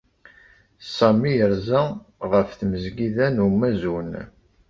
Sami 0.95 1.31
yerza 1.37 1.81
ɣef 2.33 2.49
Tmesgida 2.59 3.27
n 3.29 3.43
Umazun. 3.47 4.11